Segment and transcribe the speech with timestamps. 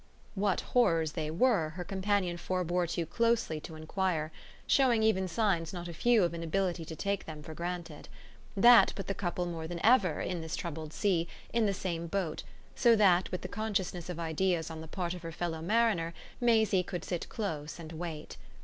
[0.33, 4.31] What horrors they were her companion forbore too closely to enquire,
[4.65, 8.09] showing even signs not a few of an ability to take them for granted.
[8.57, 12.41] That put the couple more than ever, in this troubled sea, in the same boat,
[12.73, 16.81] so that with the consciousness of ideas on the part of her fellow mariner Maisie
[16.81, 18.37] could sit close and wait.